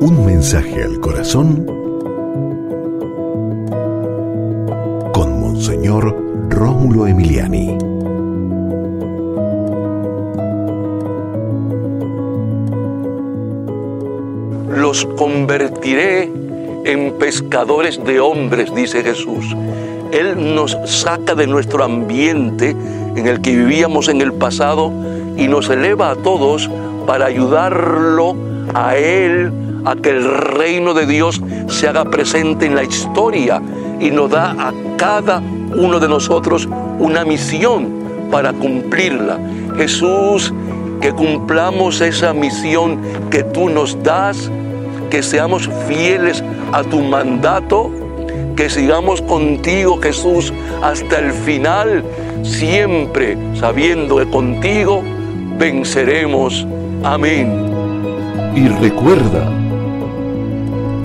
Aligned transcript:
Un 0.00 0.24
mensaje 0.24 0.84
al 0.84 1.00
corazón 1.00 1.66
con 5.12 5.40
Monseñor 5.40 6.16
Rómulo 6.48 7.08
Emiliani. 7.08 7.76
Los 14.68 15.04
convertiré 15.16 16.30
en 16.84 17.14
pescadores 17.18 18.02
de 18.04 18.20
hombres, 18.20 18.72
dice 18.72 19.02
Jesús. 19.02 19.56
Él 20.12 20.54
nos 20.54 20.78
saca 20.84 21.34
de 21.34 21.48
nuestro 21.48 21.82
ambiente 21.82 22.76
en 23.16 23.26
el 23.26 23.40
que 23.40 23.56
vivíamos 23.56 24.08
en 24.08 24.20
el 24.20 24.32
pasado 24.32 24.92
y 25.36 25.48
nos 25.48 25.68
eleva 25.68 26.12
a 26.12 26.14
todos 26.16 26.70
para 27.04 27.26
ayudarlo 27.26 28.36
a 28.74 28.96
Él 28.96 29.67
a 29.88 29.96
que 29.96 30.10
el 30.10 30.24
reino 30.24 30.92
de 30.92 31.06
Dios 31.06 31.40
se 31.68 31.88
haga 31.88 32.04
presente 32.04 32.66
en 32.66 32.74
la 32.74 32.84
historia 32.84 33.62
y 33.98 34.10
nos 34.10 34.30
da 34.30 34.50
a 34.50 34.72
cada 34.98 35.38
uno 35.38 35.98
de 35.98 36.08
nosotros 36.08 36.68
una 36.98 37.24
misión 37.24 37.88
para 38.30 38.52
cumplirla. 38.52 39.38
Jesús, 39.76 40.52
que 41.00 41.12
cumplamos 41.12 42.02
esa 42.02 42.34
misión 42.34 43.00
que 43.30 43.42
tú 43.42 43.70
nos 43.70 44.02
das, 44.02 44.50
que 45.10 45.22
seamos 45.22 45.70
fieles 45.86 46.44
a 46.72 46.82
tu 46.82 47.00
mandato, 47.00 47.90
que 48.56 48.68
sigamos 48.68 49.22
contigo 49.22 49.98
Jesús 50.02 50.52
hasta 50.82 51.18
el 51.18 51.32
final, 51.32 52.04
siempre 52.42 53.38
sabiendo 53.54 54.16
que 54.16 54.28
contigo 54.28 55.02
venceremos. 55.58 56.66
Amén. 57.04 57.68
Y 58.54 58.68
recuerda, 58.68 59.48